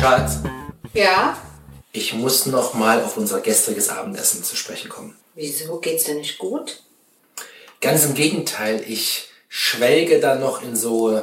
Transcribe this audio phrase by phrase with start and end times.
[0.00, 0.38] Schatz,
[0.94, 1.36] Ja?
[1.92, 5.14] ich muss noch mal auf unser gestriges Abendessen zu sprechen kommen.
[5.34, 5.78] Wieso?
[5.78, 6.82] Geht's dir nicht gut?
[7.82, 11.22] Ganz im Gegenteil, ich schwelge da noch in so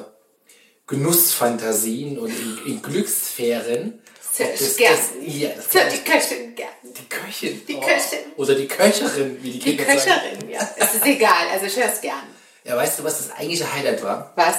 [0.85, 3.99] Genussfantasien und in, in Glückssphären.
[4.37, 4.77] Das das-
[5.25, 6.69] Ja, das die Köchin gern.
[6.83, 7.61] die Köchin.
[7.67, 7.79] Die oh.
[7.79, 8.19] Köchin.
[8.37, 10.21] Oder die Köcherin, wie die, Die Kinder sagen.
[10.21, 10.69] Köcherin, ja.
[10.77, 12.23] Es ist egal, also ich hör's gern.
[12.63, 14.33] Ja, weißt du, was das eigentliche Highlight war?
[14.35, 14.55] Was?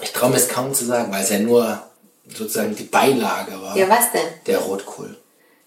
[0.00, 1.87] Ich traue mir es kaum zu sagen, weil es ja nur
[2.34, 3.76] sozusagen die Beilage war.
[3.76, 4.26] Ja, was denn?
[4.46, 5.16] Der Rotkohl.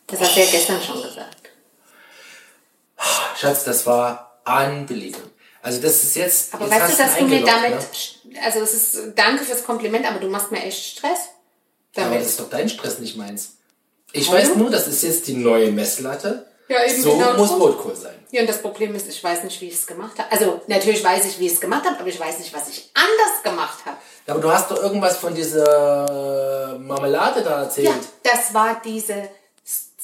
[0.07, 1.37] Das hast du ja gestern schon gesagt.
[3.37, 5.29] Schatz, das war unbelievable.
[5.63, 6.53] Also das ist jetzt.
[6.53, 7.71] Aber jetzt weißt du, dass du mir damit,
[8.23, 8.39] Ne?
[8.43, 11.19] also es ist, danke fürs Kompliment, aber du machst mir echt Stress
[11.95, 12.21] Aber damit.
[12.21, 13.57] das ist doch dein Stress, nicht meins.
[14.11, 14.39] Ich Warum?
[14.41, 16.47] weiß nur, das ist jetzt die neue Messlatte.
[16.71, 17.55] Ja, eben so genau muss so.
[17.55, 18.15] Rotkohl sein.
[18.31, 20.31] Ja, und das Problem ist, ich weiß nicht, wie ich es gemacht habe.
[20.31, 22.89] Also natürlich weiß ich, wie ich es gemacht habe, aber ich weiß nicht, was ich
[22.93, 23.97] anders gemacht habe.
[24.25, 27.87] Ja, aber du hast doch irgendwas von dieser Marmelade da erzählt.
[27.87, 29.29] Ja, das war diese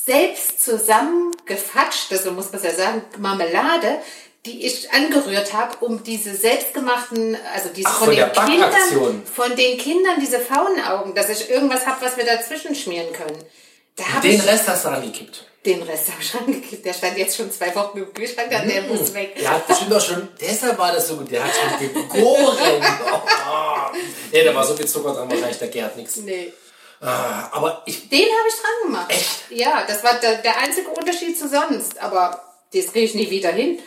[0.05, 3.97] selbst zusammengefatschte, so muss man es ja sagen, Marmelade,
[4.45, 9.23] die ich angerührt habe, um diese selbstgemachten, also diese Ach, von der Kindern, Backaktion.
[9.25, 13.37] von den Kindern diese Faunaugen, dass ich irgendwas habe, was wir dazwischen schmieren können.
[14.23, 15.45] Den ich Rest hast du angekippt.
[15.65, 16.85] den Rest habe ich angekippt.
[16.85, 19.35] Der stand jetzt schon zwei Wochen im Kühlschrank, dann der muss weg.
[19.39, 22.57] Der hat bestimmt auch schon, deshalb war das so gut, der hat schon gegoren.
[23.49, 23.95] Oh.
[24.31, 26.17] Nee, da war so viel Zucker dran, wahrscheinlich, der gärt nichts.
[26.17, 26.51] Nee.
[26.99, 29.11] Ah, aber ich, Den habe ich dran gemacht.
[29.11, 29.51] Echt?
[29.51, 31.97] Ja, das war der, der einzige Unterschied zu sonst.
[31.99, 32.41] Aber
[32.73, 33.79] das kriege ich nie wieder hin.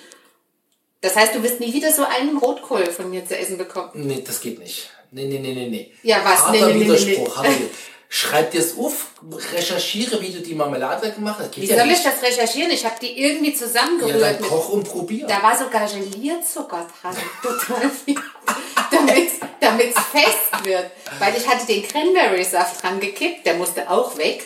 [1.02, 3.90] Das heißt, du wirst nie wieder so einen Rotkohl von mir zu essen bekommen.
[3.94, 4.90] nee, das geht nicht.
[5.10, 5.92] Nee, nee, nee, nee, nee.
[6.02, 6.40] Ja, was?
[6.46, 7.42] Harter Nee, nee, nee, nee, Widerspruch.
[7.42, 7.70] nee.
[8.12, 9.06] Schreib dir es auf,
[9.54, 11.52] recherchiere, wie du die Marmelade gemacht hast.
[11.52, 12.06] Geht Wie ja soll ich nicht.
[12.06, 12.72] das recherchieren?
[12.72, 14.20] Ich habe die irgendwie Ja, zusammengerührt.
[14.20, 15.28] dann mit, koch und probier.
[15.28, 17.16] da war sogar Gelierzucker dran.
[17.42, 18.18] Total viel.
[18.90, 19.30] Damit
[19.60, 20.90] damit's fest wird.
[21.20, 23.46] Weil ich hatte den Cranberry-Saft dran gekippt.
[23.46, 24.44] Der musste auch weg.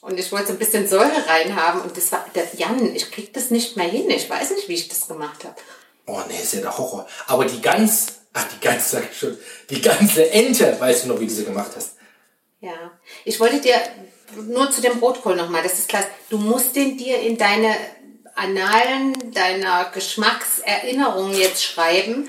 [0.00, 1.82] Und ich wollte so ein bisschen Säure reinhaben.
[1.82, 4.08] Und das war, der, Jan, ich krieg das nicht mehr hin.
[4.08, 5.56] Ich weiß nicht, wie ich das gemacht habe.
[6.06, 7.06] Oh nee, ist ja der Horror.
[7.26, 9.36] Aber die ganz, ach die ganze, sag ich schon,
[9.68, 11.96] die ganze Ente, weißt du noch, wie du sie gemacht hast.
[12.60, 12.90] Ja,
[13.24, 13.74] ich wollte dir
[14.46, 16.04] nur zu dem Rotkohl nochmal, das ist klar.
[16.28, 17.74] Du musst den dir in deine
[18.34, 22.28] Annalen deiner Geschmackserinnerung jetzt schreiben,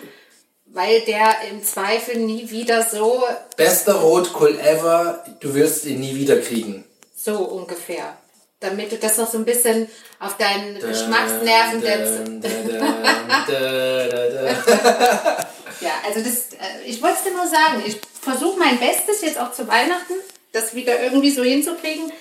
[0.66, 3.24] weil der im Zweifel nie wieder so,
[3.58, 6.86] Bester Rotkohl ever, du wirst ihn nie wieder kriegen.
[7.16, 8.18] so ungefähr.
[8.62, 9.90] Damit du das noch so ein bisschen
[10.20, 12.42] auf deinen Geschmacksnerven Dun,
[15.82, 19.40] Ja, also das, äh, ich wollte es dir nur sagen, ich versuche mein Bestes jetzt
[19.40, 20.14] auch zu Weihnachten,
[20.54, 22.12] das wieder irgendwie so hinzukriegen.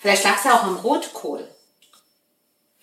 [0.00, 1.46] Vielleicht lag es ja auch am Rotkohl.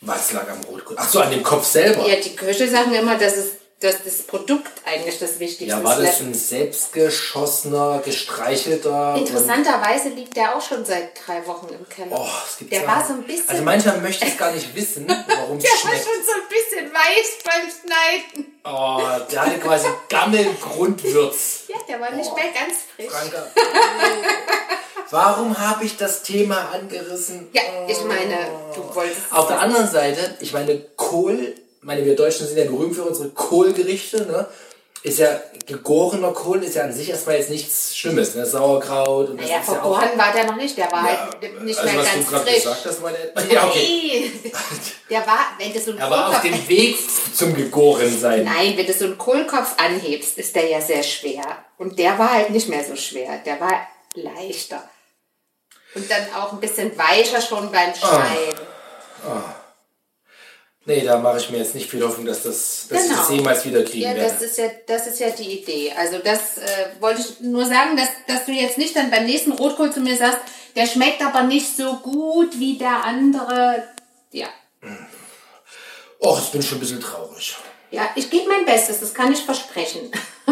[0.02, 0.96] Was lag am Rotkohl?
[1.00, 2.08] Ach so, an dem Kopf selber.
[2.08, 3.48] Ja, die Köche sagen immer, dass, es,
[3.80, 6.22] dass das Produkt eigentlich das Wichtigste Ja, war das ist.
[6.22, 9.16] ein selbstgeschossener, gestreichelter?
[9.18, 12.12] Interessanterweise liegt der auch schon seit drei Wochen im Keller.
[12.12, 14.76] Oh, es gibt der ja- war so ein bisschen, Also manchmal möchte ich gar nicht
[14.76, 16.06] wissen, warum es der war schmeckt.
[16.06, 18.57] schon so ein bisschen weiß beim Schneiden.
[18.70, 19.02] Oh,
[19.32, 21.64] der hatte quasi Gammelgrundwürz.
[21.68, 23.08] Ja, der war nicht mehr ganz frisch.
[23.08, 23.48] Franka.
[25.10, 27.48] Warum habe ich das Thema angerissen?
[27.54, 28.38] Ja, ich meine,
[28.76, 29.22] du wolltest.
[29.32, 33.04] Auf der anderen Seite, ich meine, Kohl, ich meine, wir Deutschen sind ja berühmt für
[33.04, 34.48] unsere Kohlgerichte, ne?
[35.08, 38.46] Ist ja, gegorener Kohl ist ja an sich erstmal jetzt nichts Schlimmes, ne?
[38.46, 41.80] Sauerkraut und das Naja, ist ja vergoren war der noch nicht, der war halt nicht
[41.80, 42.56] also mehr was ganz du frisch.
[42.56, 43.18] gesagt hast, meine
[43.54, 44.32] Ja, okay.
[44.44, 44.52] Nee,
[45.10, 46.98] der war, wenn du so einen Er war auf Kohlkopf, dem Weg
[47.34, 48.44] zum Gegorensein.
[48.44, 51.44] Nein, wenn du so einen Kohlkopf anhebst, ist der ja sehr schwer.
[51.78, 53.38] Und der war halt nicht mehr so schwer.
[53.46, 54.84] Der war leichter.
[55.96, 58.60] Und dann auch ein bisschen weicher schon beim Schneiden.
[60.88, 63.20] Nee, da mache ich mir jetzt nicht viel Hoffnung, dass, das, dass ich Genau.
[63.22, 64.32] das jemals wieder kriegen Ja, werde.
[64.32, 65.92] das ist ja, das ist ja die Idee.
[65.98, 69.52] Also das äh, wollte ich nur sagen, dass, dass du jetzt nicht dann beim nächsten
[69.52, 70.40] Rotkohl zu mir sagst,
[70.78, 73.84] der schmeckt aber nicht so gut wie der andere.
[74.32, 74.48] Ja.
[76.20, 77.58] Och, ich bin schon ein bisschen traurig.
[77.92, 80.10] Ja, ich gebe mein Bestes, das kann ich versprechen.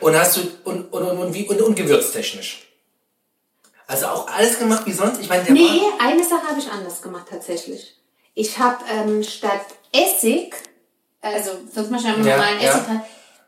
[0.00, 2.68] Und hast du, und, und, und, und, wie, und, und gewürztechnisch?
[3.86, 5.20] Also auch alles gemacht wie sonst?
[5.20, 6.06] Ich meine, der Nee, war...
[6.08, 7.96] eine Sache habe ich anders gemacht tatsächlich.
[8.34, 10.54] Ich habe ähm, statt Essig,
[11.20, 12.70] also sonst mache ich ja Ja, normalen ja.
[12.70, 13.02] Essig dran,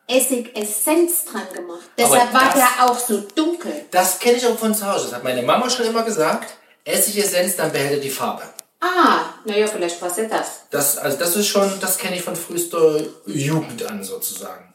[0.09, 1.89] Essig-Essenz dran gemacht.
[1.99, 3.85] Deshalb war der auch so dunkel.
[3.91, 5.07] Das kenne ich auch von zu Hause.
[5.07, 6.55] Das hat meine Mama schon immer gesagt.
[6.85, 8.43] Essigessenz, dann behält er die Farbe.
[8.81, 10.47] Ah, naja, vielleicht war es ja das.
[10.71, 14.73] Das, also das ist schon, das kenne ich von frühester Jugend an sozusagen.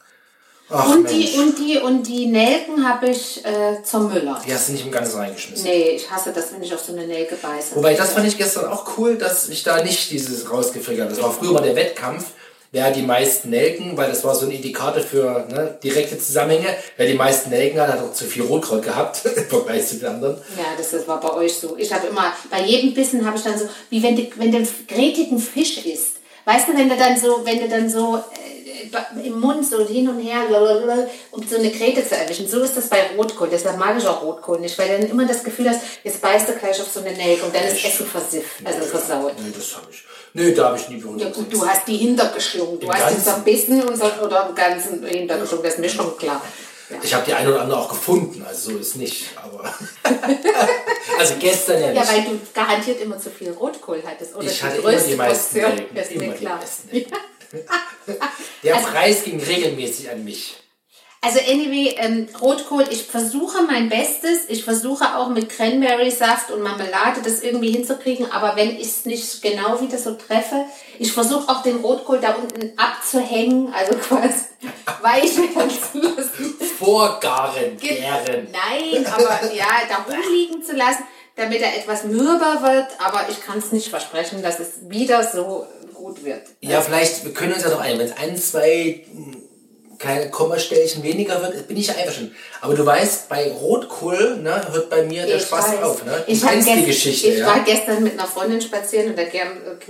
[0.72, 1.32] Ach Und Mensch.
[1.32, 4.40] die, und die, und die Nelken habe ich äh, zum Müller.
[4.46, 5.64] die hast du nicht im Ganzen reingeschmissen.
[5.66, 7.76] Nee, ich hasse das, wenn ich auf so eine Nelke beiße.
[7.76, 11.14] Wobei, das fand ich gestern auch cool, dass ich da nicht dieses rausgefrickert habe.
[11.14, 12.24] Das war früher mal der Wettkampf.
[12.70, 16.74] wer die meisten Nelken, weil das war so ein Indikator für ne, direkte Zusammenhänge.
[16.96, 20.08] Wer die meisten Nelken hat, hat auch zu viel Rotkraut gehabt im Vergleich zu den
[20.08, 20.36] anderen.
[20.56, 21.76] Ja, das, das war bei euch so.
[21.76, 24.56] Ich habe immer, bei jedem Bissen habe ich dann so, wie wenn du, wenn du
[24.56, 26.16] einen Fisch isst.
[26.44, 28.18] Weißt du, wenn du dann so, wenn du dann so
[29.24, 30.42] im Mund so hin und her,
[31.30, 32.48] um so eine Krete zu erwischen.
[32.48, 33.48] So ist das bei Rotkohl.
[33.50, 36.48] Deshalb mag ich auch Rotkohl nicht, weil du dann immer das Gefühl hast, jetzt beißt
[36.48, 39.32] du gleich auf so eine Nelke und dann ist Essen versifft, also versaut.
[39.38, 40.04] Nee, das habe ich.
[40.34, 41.34] Nee, da habe ich nie Ja bewundert.
[41.34, 42.80] gut, du hast die hintergeschlungen.
[42.80, 45.64] Du Im hast zerbissen und so, oder im Ganzen hintergeschlungen.
[45.64, 46.40] Das ist mir schon klar.
[46.90, 46.96] Ja.
[47.02, 49.26] Ich habe die eine oder andere auch gefunden, also so ist nicht.
[49.42, 49.64] Aber
[51.18, 52.12] also gestern ja Ja, nicht.
[52.12, 54.34] weil du garantiert immer zu viel Rotkohl hattest.
[54.34, 55.76] Oder Ich die hatte immer größte die meisten Portion.
[55.76, 56.56] Nelken, ist immer mir die klar.
[56.58, 57.12] meisten Nelken.
[58.62, 60.56] Der Also- Preis ging regelmäßig an mich.
[61.24, 64.40] Also anyway, ähm, Rotkohl, ich versuche mein Bestes.
[64.48, 68.32] Ich versuche auch mit Cranberry-Saft und Marmelade das irgendwie hinzukriegen.
[68.32, 70.64] Aber wenn ich es nicht genau wieder so treffe,
[70.98, 74.46] ich versuche auch den Rotkohl da unten abzuhängen, also quasi
[75.00, 76.54] weich werden zu lassen.
[76.76, 78.48] Vorgaren, gären.
[78.50, 81.04] Nein, aber ja, da rumliegen zu lassen,
[81.36, 82.88] damit er etwas mürber wird.
[82.98, 85.68] Aber ich kann es nicht versprechen, dass es wieder so
[86.24, 86.42] wird.
[86.60, 89.36] Ja, vielleicht, wir können uns ja noch ein, wenn es ein, zwei mh,
[89.98, 92.34] kleine Kommastellchen weniger wird, bin ich ja einverstanden.
[92.60, 95.82] Aber du weißt, bei Rotkohl ne, hört bei mir der Ich Spaß weiß.
[95.82, 96.04] auf.
[96.04, 96.24] Ne?
[96.26, 97.46] Du Ich, kennst die Geschichte, ich ja?
[97.46, 99.40] war gestern mit einer Freundin spazieren und da ging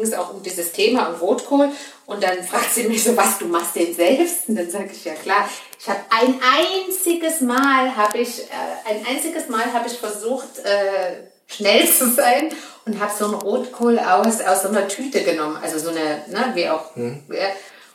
[0.03, 1.71] es auch um dieses Thema um Rotkohl.
[2.05, 4.49] Und dann fragt sie mich so, was, du machst den selbst?
[4.49, 5.49] Und dann sage ich, ja klar.
[5.81, 11.32] Ich habe ein einziges Mal, habe ich, äh, ein einziges Mal habe ich versucht, äh,
[11.55, 12.51] schnell zu sein
[12.85, 15.59] und habe so einen Rotkohl aus, aus so einer Tüte genommen.
[15.63, 16.95] Also so eine, ne, wie auch.
[16.97, 17.23] Hm.
[17.29, 17.49] Ja.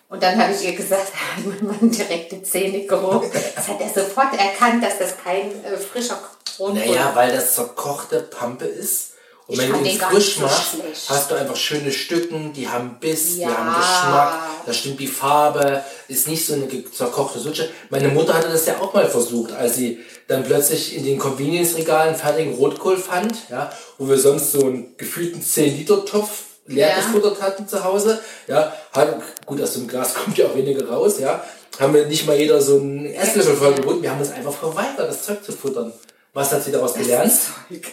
[0.10, 1.12] Und dann habe ich ihr gesagt,
[1.46, 3.30] mein Mann direkte Zähne gehoben.
[3.56, 6.20] Das hat er sofort erkannt, dass das kein äh, frischer
[6.60, 9.14] Rotkohl Naja, weil das zerkochte Pampe ist.
[9.48, 11.10] Und wenn du ihn frisch so machst, schlecht.
[11.10, 13.58] hast du einfach schöne Stücken, die haben Biss, die Ja.
[13.58, 17.70] haben Geschmack, da stimmt die Farbe, ist nicht so eine zerkochte Sutsche.
[17.90, 22.16] Meine Mutter hatte das ja auch mal versucht, als sie dann plötzlich in den Convenience-Regalen
[22.16, 26.30] fertigen Rotkohl fand, ja, wo wir sonst so einen gefühlten 10-Liter-Topf
[26.66, 26.96] leer Ja.
[26.98, 29.16] gefuttert hatten zu Hause, ja, hat,
[29.46, 31.42] gut, aus dem Glas kommt ja auch weniger raus, ja,
[31.80, 35.08] haben wir nicht mal jeder so einen Esslöffel voll geboten, wir haben uns einfach verweigert,
[35.10, 35.94] das Zeug zu futtern.
[36.34, 37.32] Was hat sie daraus gelernt?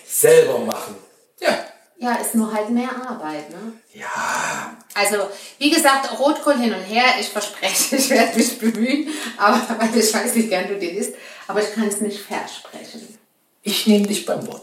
[0.09, 0.97] Selber machen.
[1.45, 1.65] Ja.
[1.97, 3.73] Ja, ist nur halt mehr Arbeit, ne?
[3.95, 4.77] Ja.
[4.95, 7.05] Also, wie gesagt, Rotkohl hin und her.
[7.21, 11.15] Ich verspreche, ich werde mich bemühen, aber weil ich weiß, wie gern du den isst.
[11.47, 13.19] Aber ich kann es nicht versprechen.
[13.63, 14.63] Ich nehme dich beim Wort.